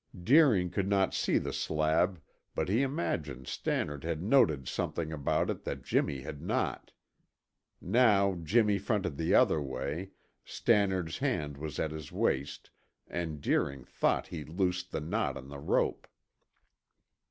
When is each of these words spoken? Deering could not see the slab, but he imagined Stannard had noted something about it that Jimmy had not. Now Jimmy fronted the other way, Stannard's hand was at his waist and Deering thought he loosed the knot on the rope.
Deering 0.19 0.71
could 0.71 0.87
not 0.87 1.13
see 1.13 1.37
the 1.37 1.53
slab, 1.53 2.19
but 2.55 2.67
he 2.69 2.81
imagined 2.81 3.45
Stannard 3.45 4.03
had 4.03 4.23
noted 4.23 4.67
something 4.67 5.11
about 5.13 5.51
it 5.51 5.63
that 5.63 5.83
Jimmy 5.83 6.21
had 6.21 6.41
not. 6.41 6.91
Now 7.79 8.33
Jimmy 8.41 8.79
fronted 8.79 9.15
the 9.15 9.35
other 9.35 9.61
way, 9.61 10.09
Stannard's 10.43 11.19
hand 11.19 11.55
was 11.55 11.77
at 11.77 11.91
his 11.91 12.11
waist 12.11 12.71
and 13.05 13.41
Deering 13.41 13.85
thought 13.85 14.25
he 14.29 14.43
loosed 14.43 14.91
the 14.91 15.01
knot 15.01 15.37
on 15.37 15.49
the 15.49 15.59
rope. 15.59 16.07